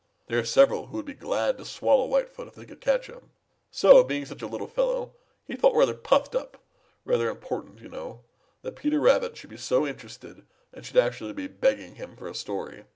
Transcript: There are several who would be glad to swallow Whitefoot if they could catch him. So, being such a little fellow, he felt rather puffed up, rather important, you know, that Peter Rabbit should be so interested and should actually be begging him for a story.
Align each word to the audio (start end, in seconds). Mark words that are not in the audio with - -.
There 0.25 0.39
are 0.39 0.43
several 0.43 0.87
who 0.87 0.97
would 0.97 1.05
be 1.05 1.13
glad 1.13 1.59
to 1.59 1.63
swallow 1.65 2.07
Whitefoot 2.07 2.47
if 2.47 2.55
they 2.55 2.65
could 2.65 2.81
catch 2.81 3.05
him. 3.05 3.29
So, 3.69 4.03
being 4.03 4.25
such 4.25 4.41
a 4.41 4.47
little 4.47 4.65
fellow, 4.65 5.13
he 5.45 5.55
felt 5.55 5.75
rather 5.75 5.93
puffed 5.93 6.33
up, 6.33 6.57
rather 7.05 7.29
important, 7.29 7.81
you 7.81 7.87
know, 7.87 8.21
that 8.63 8.75
Peter 8.77 8.99
Rabbit 8.99 9.37
should 9.37 9.51
be 9.51 9.57
so 9.57 9.85
interested 9.85 10.43
and 10.73 10.83
should 10.83 10.97
actually 10.97 11.33
be 11.33 11.45
begging 11.45 11.97
him 11.97 12.15
for 12.15 12.27
a 12.27 12.33
story. 12.33 12.85